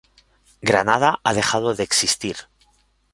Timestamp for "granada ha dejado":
0.63-1.75